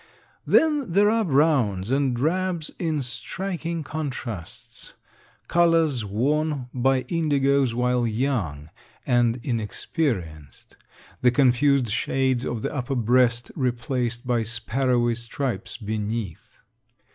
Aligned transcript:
Then 0.47 0.93
there 0.93 1.11
are 1.11 1.23
browns 1.23 1.91
and 1.91 2.15
drabs 2.15 2.71
in 2.79 3.03
striking 3.03 3.83
contrasts 3.83 4.95
colors 5.47 6.03
worn 6.03 6.69
by 6.73 7.01
indigoes 7.01 7.75
while 7.75 8.07
young 8.07 8.71
and 9.05 9.39
inexperienced, 9.43 10.75
the 11.21 11.29
confused 11.29 11.89
shades 11.89 12.43
of 12.45 12.63
the 12.63 12.73
upper 12.73 12.95
breast 12.95 13.51
replaced 13.55 14.25
by 14.25 14.41
sparrowy 14.41 15.13
stripes 15.15 15.77
beneath. 15.77 16.57